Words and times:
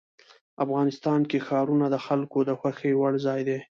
افغانستان 0.63 1.21
کې 1.29 1.37
ښارونه 1.47 1.85
د 1.91 1.95
خلکو 2.05 2.37
د 2.49 2.51
خوښې 2.59 2.91
وړ 3.01 3.13
ځای 3.27 3.41
دی. 3.47 3.57